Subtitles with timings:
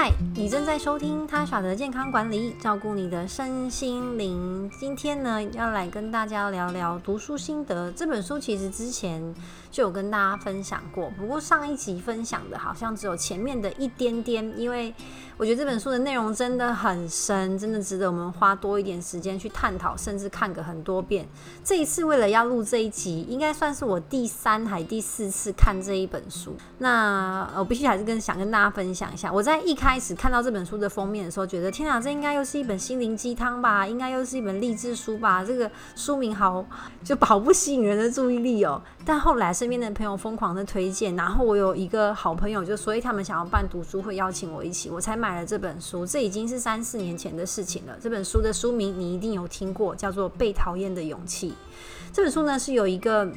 [0.00, 0.29] はい。
[0.40, 4.70] 你正在收听他耍的健康管理，照顾你的身心灵。
[4.80, 7.92] 今天呢，要来跟大家聊聊读书心得。
[7.92, 9.34] 这本书其实之前
[9.70, 14.94] 就有跟大家分享过，不过上一集分享的好像只有前面的一点点，因为
[15.36, 21.28] 我觉得这本书的内容真的很深，真的值得我们花多一点时间去探讨，甚至看个很多遍。
[21.62, 26.56] 这一次为了要录这一集，应该算是我第三还第四次看这一本书。
[26.78, 33.84] 那我必须还是跟想跟大家分享一下，我在一开始看看到这本书的封面的时候，觉得天啊，这应该又是一本心灵鸡汤吧？
[33.84, 35.44] 应该又是一本励志书吧？
[35.44, 36.64] 这个书名好
[37.02, 38.80] 就好不吸引人的注意力哦。
[39.04, 46.06] 但后来身边的朋友疯狂的推荐，然后我有一个好朋友就所以他们想要办读书会，邀请我一起，我才买了这本书。
[46.06, 47.98] 这已经是三四年前的事情了。
[48.00, 51.50] 这本书的书名你一定有听过，叫做《被讨厌的勇气》。
[52.12, 53.28] 这本书呢是有一个。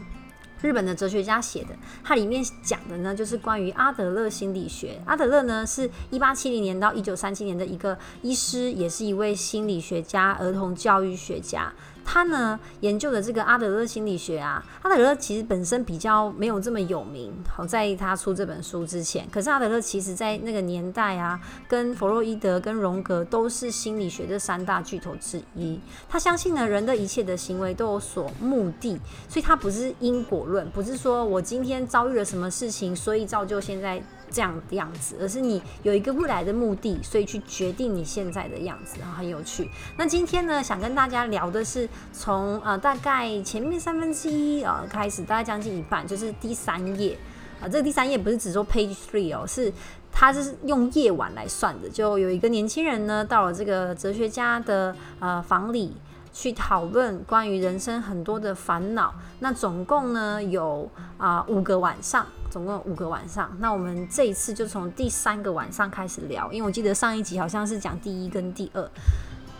[0.64, 4.98] 日本的哲学家写的，它里面讲的呢，就是关于阿德勒心理学。
[5.06, 11.74] 阿德勒呢，是一八七零年到一九三七年的一个医师，也是一位心理学家、儿童教育学家。
[12.06, 17.34] 他呢研究的这个阿德勒心理学啊，阿德勒其实本身比较没有这么有名。
[17.48, 25.80] 好在他出这本书之前，可是阿德勒其实在那个年代啊，跟弗洛伊德、跟荣格都是心理学的三大巨头之一。
[26.10, 34.02] 他相信呢，人的一切的行为都有所目的，所以他不是因果论，不是说我今天遭遇了什么事情，所以造就现在。
[34.34, 39.70] 这样的样子，而是你有一个未来的目的，所以去决定你现在的样子，啊很有趣。
[39.96, 47.16] 那今天呢，想跟大家聊的是从呃大概前面三分之一呃开始，大概将近一半，就是第三页
[47.62, 47.70] 啊。
[47.70, 49.72] 这个第三页不是只说 page three 哦，是
[50.12, 51.88] 它是用夜晚来算的。
[51.88, 55.94] 就有一个年轻人呢，到了这个哲学家的呃房里。
[56.34, 63.56] 去讨论关于人生很多的烦恼，那总共呢有啊五个晚上，总共五个晚上。
[63.60, 68.90] 那我们这一次就从第三个晚上开始聊，因为我记得上一集好像是讲第一跟第二，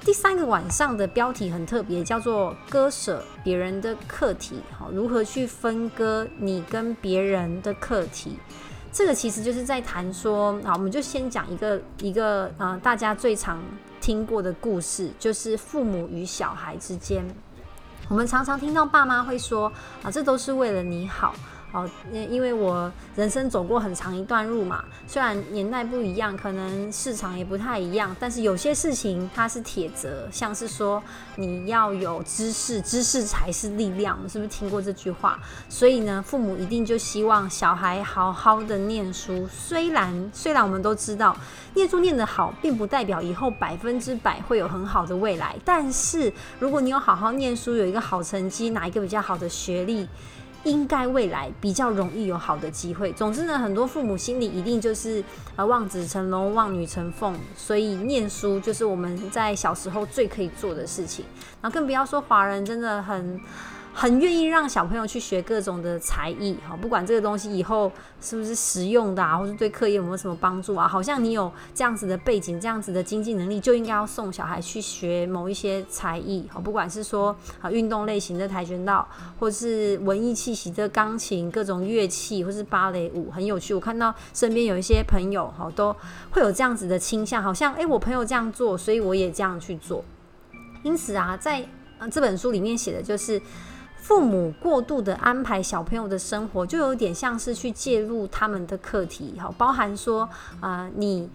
[0.02, 8.40] 第三个晚上的标题很特别，叫做割舍别人的课题，好，如何去分割你跟别人的课题。
[8.92, 13.62] 这个其实就是在谈说，好，我们就先讲一个一个呃大家最常。
[14.04, 17.24] 听过的故事就是父母与小孩之间，
[18.10, 19.72] 我们常常听到爸妈会说
[20.04, 21.34] ：“啊，这都是为了你好。”
[21.74, 31.02] 哦，因为我人生走过很长一段路嘛，虽然年代不一样，可能市场也不太一样，但是有些事情它是铁则，像是说
[31.36, 35.40] 你要有知识，知识才是力量，是不是听过这句话？
[35.68, 39.50] 所以呢，父母一定就希望小孩好好的念书。
[39.52, 41.36] 虽然虽然我们都知道，
[41.74, 50.08] 念书念得好，并不代表以后百分之百会有很好的未来，但是如果你有好好念书，有一个好成绩，拿一个比较好的学历。
[50.64, 53.12] 应该未来比较容易有好的机会。
[53.14, 55.24] 总之呢，很多父母心里一定就是
[55.56, 61.26] 呃望子成龙、望女成凤，所以念书就是我们在小时候最可以做的事情。
[61.62, 63.40] 然后更不要说华人真的很。
[63.96, 79.08] 很愿意让小朋友去学各种的才艺，哈，不管这个东西以后是不是实用的啊，或是对课业有没有什么帮助啊，好像你有这样子的背景、这样子的经济能力，就应该要送小孩去学某一些才艺，好，不管是说啊运动类型的跆拳道，
[79.40, 83.76] 或是文艺气息的钢琴、各种乐器，或是芭蕾舞，很有趣。
[83.76, 85.96] 我看到身边有一些朋友，哈，都
[86.32, 90.04] 会有这样子的倾向，好像诶，我朋友这样做，所以我也这样去做。
[90.82, 91.64] 因此啊，在
[92.12, 93.40] 这本书里面写的就是。
[94.04, 100.28] 父母过度的安排小朋友的生活，就有点像是去介入他们的课题，好，包含说
[100.60, 101.30] 啊，你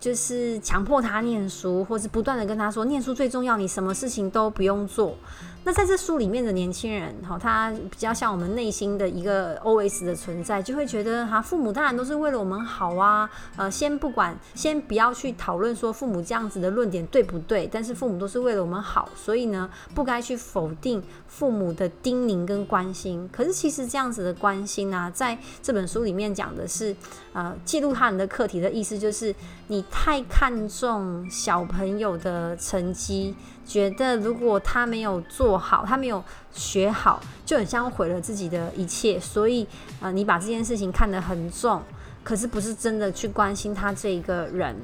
[0.00, 5.18] 就是强迫他念书，或是不断的跟他说念书最重要，你什么事情都不用做。
[5.68, 23.28] 那在这书里面的年轻人，哈，他比较像我们内心的一个 O S 的存在，就会觉得哈，父母当然都是为了我们好啊，呃，先不管，先不要去讨论说父母这样子的论点对不对，但是父母都是为了我们好，所以呢，不该去否定父母的叮咛跟关心。
[23.30, 26.96] 可是其实这样子的关心啊，在这本书里面讲的是，
[27.34, 29.34] 呃，记录他人的课题的意思，就是
[29.66, 33.34] 你太看重小朋友的成绩。
[33.68, 39.20] 觉得如果他没有做好，他没有学好，就很像毁了自己的一切。
[39.20, 39.68] 所以，
[40.00, 41.82] 呃，你把这件事情看得很重，
[42.24, 44.74] 可是不是真的去关心他这一个人。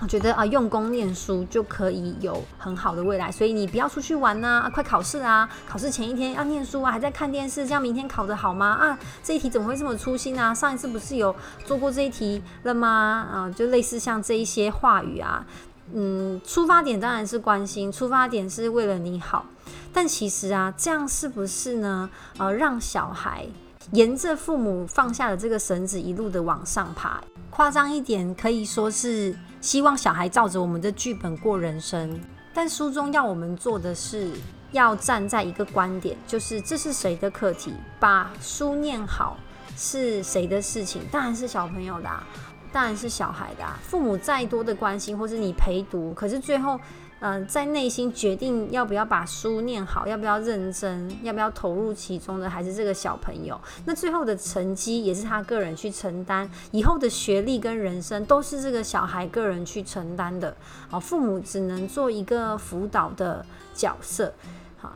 [0.00, 3.32] 我觉得啊，用功念书就可以有很好的未来。
[3.32, 8.66] 所以你不要出去玩呐，啊，快考试啊，考试前一天要念书啊，还在看电视，这样明天考得好吗？
[8.66, 10.54] 啊，这一题怎么会这么粗心啊？
[10.54, 11.34] 上一次不是有
[11.64, 13.26] 做过这一题了吗？
[13.32, 15.46] 啊，就类似像这一些话语啊。
[15.92, 19.44] 嗯，出发点当然是关心，出发点是为了你好，
[19.92, 22.08] 但其实啊，这样是不是呢？
[22.38, 23.46] 呃，让小孩
[23.92, 27.22] 沿着父母放下的这个绳子一路的往上爬。
[27.50, 32.18] 夸张一点，可以说是希望小孩照着我们的剧本过人生。
[32.52, 34.32] 但书中要我们做的是，
[34.72, 37.72] 要站在一个观点，就是这是谁的课题？
[38.00, 39.36] 把书念好
[39.76, 41.02] 是谁的事情？
[41.12, 42.10] 当然是小朋友的，
[42.74, 43.78] 当然是小孩的啊。
[43.82, 46.78] 父母再多的关心，或是你陪读，可是最后。
[47.20, 53.58] 嗯，在内心决定要不要把书念好，要不要认真，要不要投入其中的，还是这个小朋友。
[53.86, 60.54] 那最后的成绩也是他个人去承担，以后的学历跟人生都是这个小孩个人去承担的。
[60.90, 64.30] 好，父母只能做一个辅导的角色。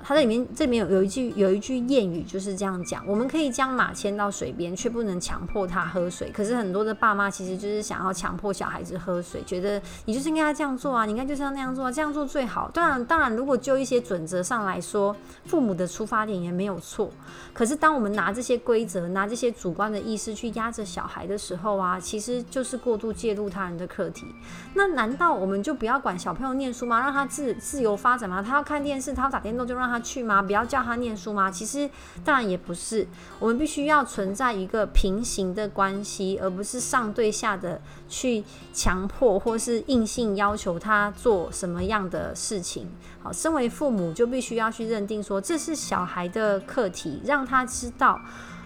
[0.02, 6.30] 他在里面这里面有有一句有一句谚语就是这样讲：我们可以将马牵到水边，却不能强迫他喝水。
[6.30, 12.70] 可是很多的爸妈其实就是想要强迫小孩子喝水，觉得你就是应该这样做啊，你应该就是要那样做，啊，这样做最好。
[12.74, 17.10] 当然，当然，如果就一些准则上来说，父母的出发点也没有错。
[17.54, 24.26] 可是当我们拿这些规则、拿这些主观的意识去压着小孩的时候啊，其实就是过度介入他人的课题。
[24.74, 27.00] 那难道我们就不要管小朋友念书吗？
[27.00, 28.42] 让他自自由发展吗？
[28.46, 29.77] 他要看电视，他要打电动就。
[29.78, 30.42] 让他去吗？
[30.42, 31.50] 不要叫他念书吗？
[31.50, 31.88] 其实
[32.24, 33.06] 当然也不是，
[33.38, 42.88] 我们必须要存在一个平行的关系，而不是上对下的去强迫或是硬性要求他做什么样的事情。
[43.22, 48.20] 好，身为父母就必须要去认定说这是小孩的课题，让他知道。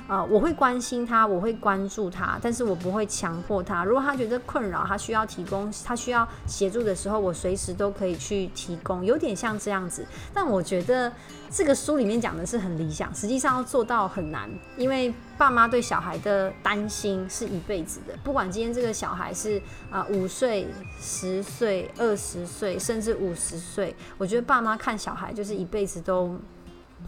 [0.08, 3.84] 呃，我会关心他，我会关注他，但是我不会强迫他。
[3.84, 10.04] 如果他觉得困扰，他需要提供，他需要协助的时候，我随时都可以去提供，有点像这样子。
[10.34, 11.10] 但我觉得
[11.50, 18.14] 这个书里面讲的是很理想，实际上要做到很难，因为爸妈对小孩的担心是一辈子的。
[18.22, 20.66] 不管今天这个小孩是啊五岁、
[21.00, 26.36] 十岁、二十岁，甚至五十岁，我觉得爸妈看小孩就是一辈子都。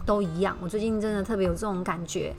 [0.05, 2.33] 都一样，我最近真的特别有这种感觉，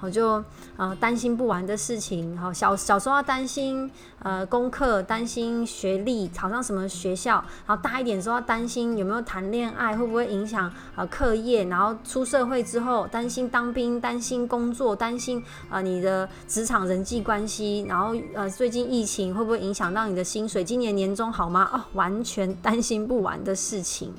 [0.00, 0.42] 我就
[0.76, 21.70] 呃担心不完的事情，好小小时候要担心呃功课，担心学历，考上什么学校，然后大一点之后要担心有没有谈恋爱，会不会影响呃课业，然后出社会之后担心当兵，担心工作，担心啊你的职场人际关系，然后呃最近疫情会不会影响到你的薪水，今年年终好吗？
[21.72, 24.12] 哦，完全担心不完的事情。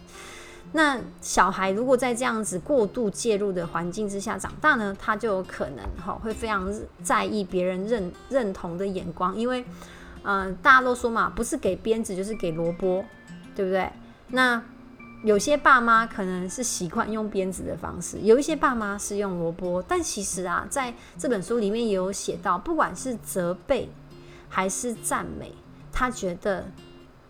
[0.76, 6.68] 那小孩如果在这样子过度介入的环境之下长大呢，他就有可能哈会非常
[7.04, 9.64] 在意别人认认同的眼光，因为
[10.24, 13.06] 嗯大家都说嘛，不是给鞭子就是给萝卜，
[13.56, 13.88] 对不对？
[14.30, 14.60] 那
[15.24, 23.90] 有些爸妈可能是习惯用鞭子的方式，有一些爸妈是用萝卜，但其实啊，在这本书里面也有写到，不管是责备
[24.50, 25.54] 还是赞美，
[25.92, 26.66] 他觉得。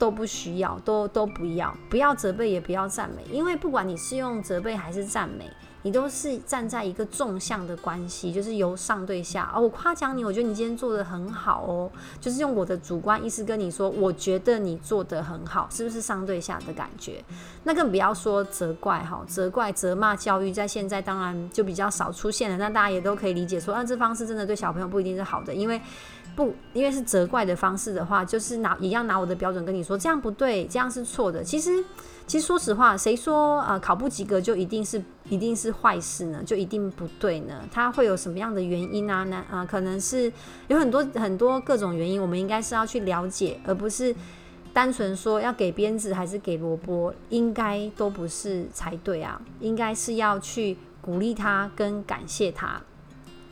[0.04, 5.50] 都不需要，都都不要，不要责备，也不要赞美，因为不管你是用责备还是赞美，
[5.84, 9.52] 你都是站在一个纵向的关系，就是由上对下。
[9.56, 17.24] 哦，我夸奖你，我觉得你今天做的很好哦，就是用我的主观意识跟你说，我觉得你做的很好，是不是上对下的感觉？
[17.64, 22.58] 那更不要说责怪哈，责怪、责骂教育，在现在当然就比较少出现了。
[22.58, 25.80] 那大家也都可以理解说，啊，这方式真的对小朋友不一定是好的，因为。
[26.36, 31.44] 不，因为是责怪的方式的话，就是拿一样拿我的标准跟你说，这样不对，这样是错的。
[31.44, 31.86] 其实，
[32.26, 36.44] 其实说实话，谁说呃考不及格就一定是一定是坏事呢？
[36.46, 37.68] 就一定不对呢？
[37.72, 39.24] 它会有什么样的原因啊？
[39.24, 40.32] 那啊，可能是
[40.68, 44.14] 有很多很多各种原因，我们应该是要去了解，而不是
[44.74, 49.42] 单纯说要给鞭子还是给萝卜，应该都不是才对啊。
[49.60, 52.82] 应该是要去鼓励他跟感谢他。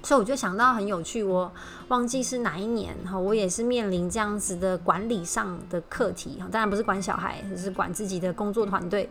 [0.03, 1.51] 所以我就想到很有趣，我
[1.89, 9.07] 忘记是哪一年哈，我也是面临这样子的管理上的课题哈，当然不是管小孩，是管自己的工作团队。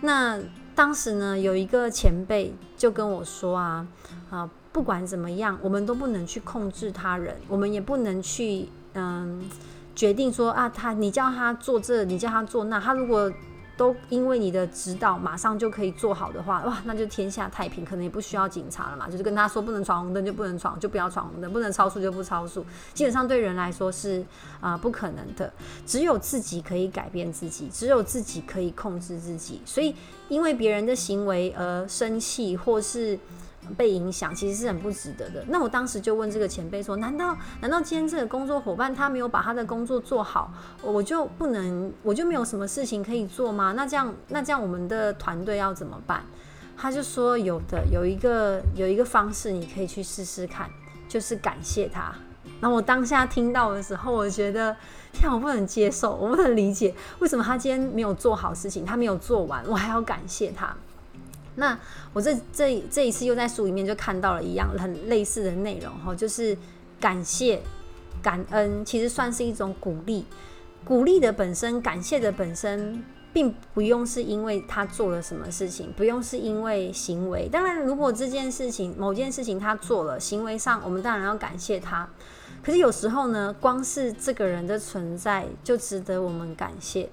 [0.00, 0.40] 那
[0.76, 3.84] 当时呢，有一个前辈就跟我说啊
[4.30, 9.42] 啊，不管怎么样，我们都不能去控制他人，我们也不能去嗯
[9.94, 13.32] 决定说啊，他你叫他做这，你叫他做那，他如果。
[13.76, 19.08] 都因为你的指导，马上就可以做好的话，哇，那就天下太平，可能也不需要警察了嘛。
[19.08, 22.64] 就是跟他说不能闯红灯就不能闯，就不要闯红灯；不能超速就不超速。
[22.94, 24.24] 基本上对人来说是
[24.60, 25.52] 啊不可能的，
[25.84, 29.60] 只有自己可以改变自己，只有自己可以控制自己。
[29.64, 29.94] 所以
[30.28, 33.18] 因为别人的行为而生气或是。
[33.74, 35.44] 被影响其实是很不值得的。
[35.48, 43.72] 那我当时就问这个前辈说：“难道难道今天这个工作伙伴他没有把他的工作做好，我就不能我就没有什么事情可以做吗？
[43.76, 46.22] 那这样那这样我们的团队要怎么办？”
[46.78, 50.68] 他就说：“有的有一个有一个方式你可以去试试看，
[51.08, 52.12] 就是感谢他。”
[52.60, 54.74] 那我当下听到的时候，我觉得
[55.12, 60.74] 天，我不能接受，我不能理解为什么他今天没有做好事情，他没有做完，我还要感谢他。
[61.56, 61.78] 那
[62.12, 66.56] 我这这这一次又在书里面就看到了一样很类似的内容哈，就是
[67.00, 67.60] 感谢、
[68.22, 70.24] 感恩，其实算是一种鼓励。
[70.84, 77.48] 鼓励的本身，感谢的本身，并不用是因为他做了什么事情，不用是因为行为。
[77.48, 82.08] 当然，如果这件事情某件事情他做了，行为上我们当然要感谢他。
[82.62, 87.08] 可是有时候呢，光是这个人的存在就值得我们感谢。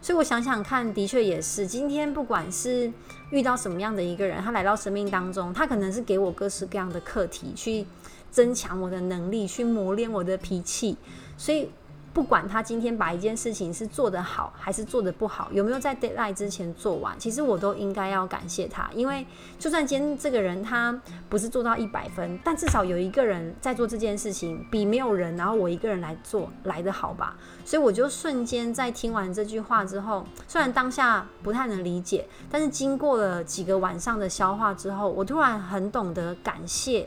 [0.00, 1.66] 所以我想想看，的确也是。
[1.66, 2.92] 今天不管是
[3.30, 7.86] 遇到什么样的一个人，他来到生命当中，他可能是给我各式各样的课题，去
[8.30, 10.96] 增强我的能力，去磨练我的脾气。
[11.36, 11.70] 所以。
[12.16, 19.26] 不管他今天把一件事情是做得好还是做得不好，有没有在 deadline 之前做完，其实我都应该要感谢他，因为
[19.58, 27.36] 就算今天这个人他不是做到一百分，但至少有一个人在做这件事情，比没有人，然后我一个人来做来得好吧。
[27.66, 37.04] 所以我就瞬间在听完这句话之后，虽然当下不太能理解，但是经过了几个晚上的消化之后，我突然很懂得感谢，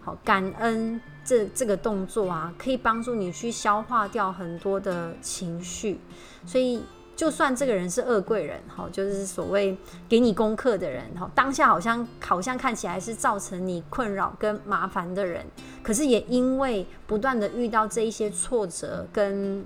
[0.00, 0.98] 好感恩。
[1.28, 6.00] 这这个动作啊，可以帮助你去消化掉很多的情绪，
[6.46, 6.82] 所以
[7.14, 9.76] 就算这个人是恶贵人，哈，就是所谓
[10.08, 15.44] 给你功课的人，哈，当下好像好像看起来是造成你困扰跟麻烦的人，
[15.82, 19.62] 可是也因为不断的遇到这一些挫折跟。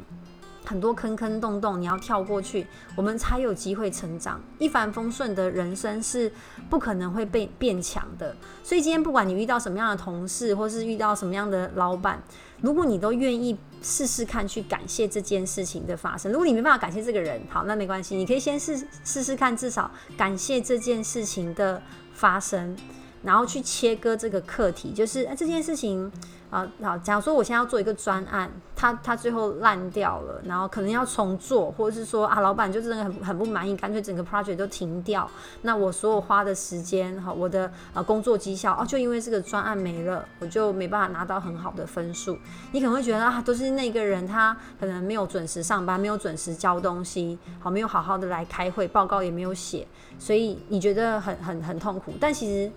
[0.64, 2.66] 很多坑坑洞洞，你要跳过去，
[2.96, 4.40] 我们才有机会成长。
[4.58, 6.32] 一帆风顺的人生是
[6.70, 8.34] 不可能会被变强的。
[8.62, 12.22] 所以今天不管你遇到什么样的同事，或是遇到什么样的老板，
[12.60, 22.76] 如果你都愿意试试看去感谢这件事情的发生，如果你没办法感谢这个人，好，那没关系，你可以先试试试看，至少感谢这件事情的发生。
[23.24, 26.10] 然后去切割这个课题，就是这件事情
[26.52, 35.26] 啊，好，假如说我现在要做一个专案，它它最后烂掉了，然后可能要重做，或者是说啊，老板就真的很很不满意，干脆整个 project 都停掉。
[35.62, 42.36] 那我所有花的时间哈，我的呃工作绩效哦，就因为这个专案没了，我就没办法拿到很好的分数。
[42.72, 52.12] 你可能会觉得啊，都是那个人他可能没有准时上班，没有准时交东西，好，没有好好的来开会，报告也没有写，所以你觉得很很很痛苦。
[52.20, 52.70] 但其实。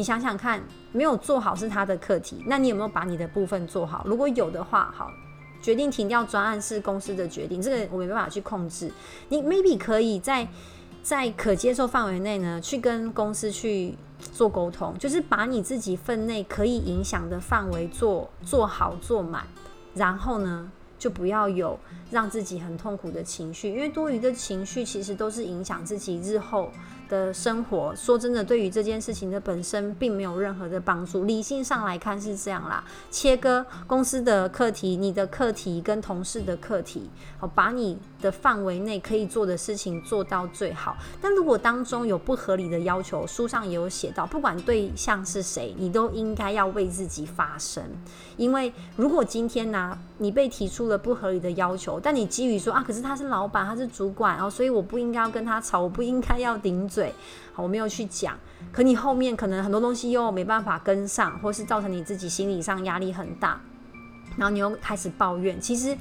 [0.00, 0.58] 你想想看，
[0.92, 4.02] 没有做好是他的课题，那你有没有把你的部分做好？
[4.06, 5.10] 如果有的话，好，
[5.60, 8.90] 决定停掉专案是公司的决定，这个我没办法去控制。
[9.28, 10.48] 你 maybe 可以在
[11.02, 13.94] 在可接受范围内呢，去跟公司去
[14.32, 19.44] 做沟通，就是把你自己分内可以影响的范围做做好做满，
[19.94, 21.78] 然后呢，就不要有
[22.10, 26.70] 让自己很痛苦的情绪，因为多余的情绪其实都是影响自己日后。
[27.10, 31.24] 的生活，说真的，对于这件事情的本身并没有任何的帮助。
[31.24, 40.96] 理性上来看是这样啦，切割公司的课题、你的课题跟同事的课题，好，把你的范围内可以做的事情做到最好。
[41.20, 47.82] 但如果当中有不合理的要求，书上也有写到，不管对象是谁，你都应该要为自己发声。
[48.36, 56.99] 因为如果今天呢，你被提出了不合理的要求，但你基于说啊，可是他是老板，他是主管哦，所以我不应该要跟他吵，我不应该要顶嘴。
[57.00, 57.14] 对，
[57.54, 58.38] 好，我没有去讲，
[58.70, 63.58] 可你后面可能很多东西又没办法跟上，或是造成你自己心理上压力很大，
[64.36, 65.58] 然后你又开始抱怨。
[65.58, 65.96] 其实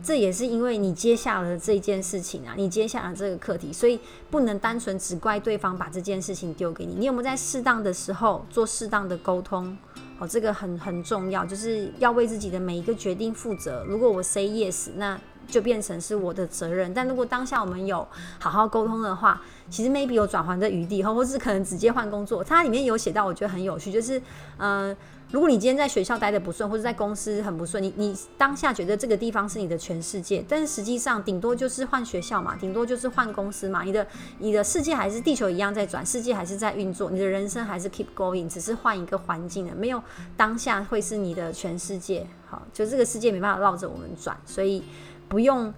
[0.00, 3.98] 这也是因为你接下了这件事情啊，你接下了这个课题，所以
[4.30, 6.94] 不能单纯只怪对方把这件事情丢给你。
[6.94, 9.76] 你有没有在适当的时候做适当的沟通？
[10.20, 13.84] 哦，这个很很重要，就是要为自己的每一个决定负责。
[13.88, 16.94] 如果我 say yes，那就变成是我的责任。
[16.94, 18.06] 但如果当下我们有
[18.38, 22.44] 好好沟通的话，其实 maybe 有转换的余地，或或是可能直接换工作。
[22.44, 24.22] 它里面有写到，我觉得很有趣，就是，
[24.58, 24.96] 嗯，
[25.30, 34.06] 如果你今天在学校待的不顺，或者在公司很不顺，你你当下觉得这个地方是你的全世界，但是实际上顶多就是换学校嘛，顶多就是换公司嘛，你的
[34.38, 40.02] 你的世界还是地球一样在转，世界还是在运作，你的人生还是 keep going，只是换一个环境了，没有
[40.36, 42.26] 当下会是你的全世界。
[42.50, 44.82] 好，就这个世界没办法绕着我们转，所以
[45.28, 45.72] 不用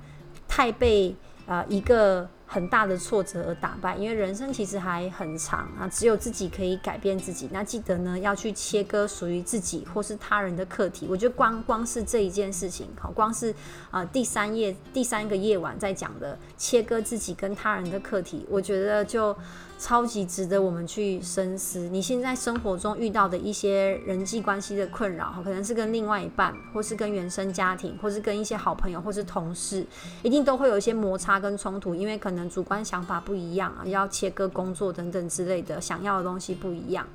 [0.48, 1.14] 太被
[1.46, 2.28] 呃一个。
[2.52, 7.48] 很大的挫折而打败，因为人生其实还很长啊，只有自己可以改变自己。
[7.52, 11.06] 那记得呢，要去切割属于自己或是他人的课题。
[11.08, 13.54] 我觉得光光是这一件事情，好，光是
[13.92, 19.32] 啊第三页第三个夜晚在讲的切割自己跟他人的课题，我觉得就。
[19.80, 21.88] 超级值得我们去深思。
[21.88, 29.86] 你现在生活中遇到的一些人际关系的困扰，可能是跟另外一半，或是跟原生家庭，或是跟一些好朋友，或是同事，
[30.22, 37.08] 一定都会有一些摩擦跟冲突，因为可能主观想法不一样啊，要切割工作等等之类的，想要的东西不一样。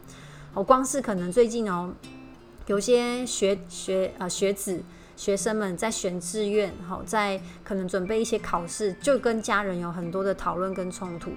[0.55, 1.93] 我光是可能最近哦，
[2.65, 4.81] 有些学学啊学子
[5.15, 11.29] 学生们在选志愿，好在可能准备一些考试，就跟家人有很多的讨论跟冲突。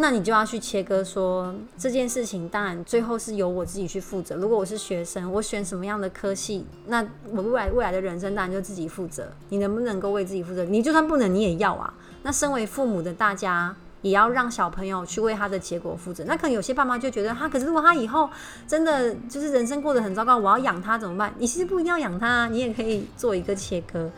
[0.00, 4.34] 那你就要去切割，说这件事情当然最后是由我自己去负责。
[4.36, 9.30] 如果我是学生，我选什么样的科系，那我未来未来的人生当然就自己负责。
[9.50, 10.64] 你能不能够为自己负责？
[10.64, 11.92] 你就算不能，你也要啊。
[12.22, 16.24] 那身为父母的大家，也要让小朋友去为他的结果负责。
[16.24, 18.30] 那可能有些爸妈就觉得，他可是如果他以后
[18.66, 21.34] 真的就是人生过得很糟糕，我要养他怎么办？
[21.38, 24.10] 你其实不一定要养他，你也可以做一个切割。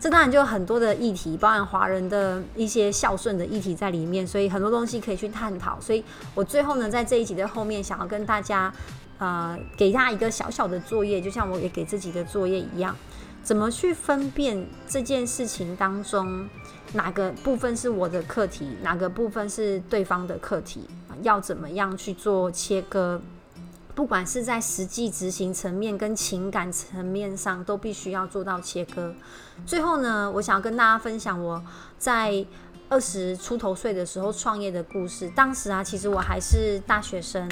[0.00, 5.78] 这当然就有很多的议题，包含华人的一些孝顺的议题在里面，所以很多东西可以去探讨。
[5.78, 6.02] 所以
[6.34, 8.72] 我最后呢，在这一集的后面，想要跟大家，
[9.18, 12.96] 呃，给大家一个小小的作业，就像我也给自己的作业一样，
[13.42, 16.48] 怎么去分辨这件事情当中
[16.94, 20.88] 哪个部分是我的课题，哪个部分是对方的课题，
[21.20, 23.20] 要怎么样去做切割。
[24.00, 29.14] 不管是在实际执行层面跟情感层面上，都必须要做到切割。
[29.66, 31.62] 最后呢，我想要跟大家分享我
[31.98, 32.42] 在
[32.88, 35.28] 二十出头岁的时候创业的故事。
[35.36, 37.46] 当时啊，其实我还是大学生，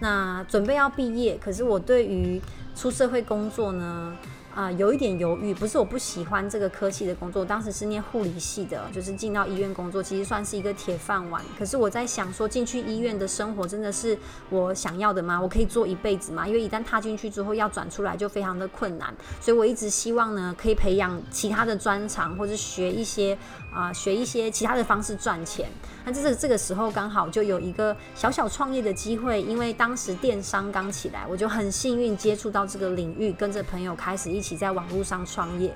[0.00, 2.42] 那准备要毕业，可是我对于
[2.74, 4.16] 出社会工作呢？
[4.54, 11.42] 啊，有一点犹豫，不是我不喜欢这个科技的工作，当时是念护理系的，就是进到医院工作，其实算是一个铁饭碗。
[11.58, 14.18] 可是我在想说，进去医院的生活真的是
[14.50, 15.40] 我想要的吗？
[15.40, 16.46] 我可以做一辈子吗？
[16.46, 23.36] 因为一旦踏进去之后要转出来就非常的困难，所以我一直希望呢，可以培养其他的专长，或者学一些
[23.72, 25.68] 啊，学一些其他的方式赚钱。
[26.04, 35.74] 那这是这个时候刚好就有一个小小创业的机会，因为当时电商刚起来，我就很幸运接触到这个领域，跟着朋友开始一起在网络上创业。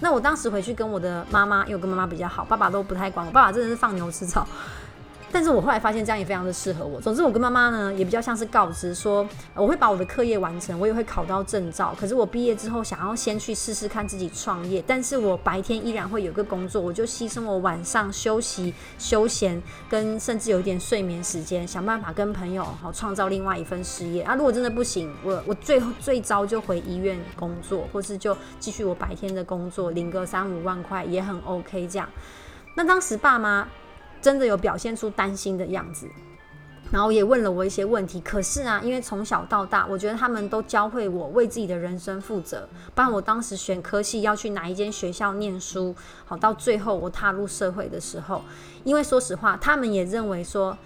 [0.00, 4.46] 那我当时回去跟我的妈妈，因为我跟妈妈比较好，爸爸都不太管我，爸爸真的是放牛吃草。
[5.32, 7.00] 但是我后来发现这样也非常的适合我。
[7.00, 11.94] 总之，我跟妈妈呢也比较像是告知说，我会把我的课业完成，我也会考到证照。
[11.98, 24.22] 可是我毕业之后想要先去试试看自己创业，但是我白天依然会有个工作，我就牺牲我晚上休息、休闲跟甚至有一点睡眠时间，想办法跟朋友好创造另外一份事业。
[24.22, 31.86] 啊，如果真的不行，我我最后最糟就回医院工作，或是就继续我白天的工作，领个三五万块也很 OK。
[31.88, 32.08] 这样，
[32.74, 33.66] 那当时爸妈。
[34.26, 36.08] 真的有表现出担心的样子，
[36.90, 38.20] 然后也问了我一些问题。
[38.22, 42.68] 可是啊，因为从小到大，我觉得他们都教会我为自己的人生负责。
[42.92, 48.42] 不然我当时选科系要去哪一间学校念书，好到最后我踏入社会的时候，
[48.82, 50.76] 因为说实话，他们也认为说。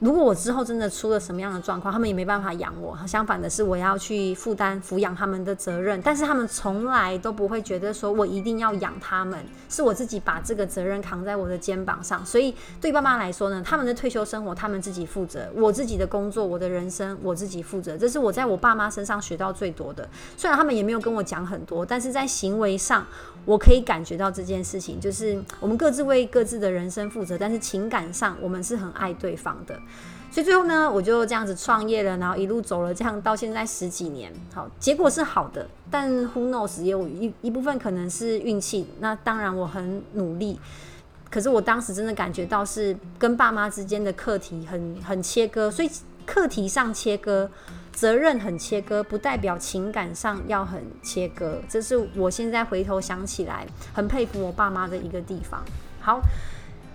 [0.00, 2.98] 如果我之后真的出了什么样的状况，他们也没办法养我。
[3.06, 6.00] 相反的是，我要去负担抚养他们的责任。
[6.00, 12.24] 但是他们从来都不会觉得说我一定要养他们，是我自己把这个责任扛在我的肩膀上。
[12.24, 17.98] 所以对爸妈来说呢，他们的退休生活他们自己负责，我自己的工作、我的人生我自己负责。
[17.98, 20.08] 这是我在我爸妈身上学到最多的。
[20.34, 23.06] 虽然他们也没有跟我讲很多，但是在行为上
[23.44, 29.78] 我可以感觉到这件事情，就是我们各自为各自的人生负责，但是情感上我们是很爱对方的。
[30.32, 35.66] 所以最后呢，我就这样子创业了，然后一路走了，这样到现在十几年，好，结果是好的。
[35.90, 38.86] 但 Who knows 也有一一部分可能是运气。
[39.00, 40.60] 那当然我很努力，
[41.28, 45.90] 可是我当时真的感觉到是跟爸妈之间的课题很很切割，所以
[46.24, 47.50] 课题上切割，
[47.90, 51.60] 责任很切割，不代表情感上要很切割。
[51.68, 55.60] 这是我现在回头想起来很佩服我爸妈的一个地方。
[56.00, 56.20] 好。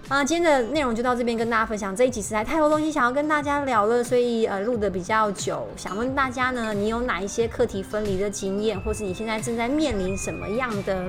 [0.08, 1.96] 啊，今天的内容就到这边跟大家分享。
[1.96, 5.68] 这一集实在太多东西想要跟大家聊了，所以呃录的比较久。
[5.76, 11.06] 想问大家呢，你有哪一些课题分离的经验，或是你现在正在面临什么样的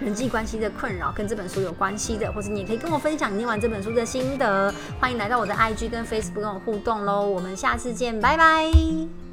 [0.00, 4.70] 人际关系的困扰，跟这本书有关系的，或者你也可以跟我分享你念完这本书的心得。
[5.00, 7.26] 欢迎来到我的 IG 跟 Facebook 跟我互动喽。
[7.26, 9.29] 我们下次见，拜拜。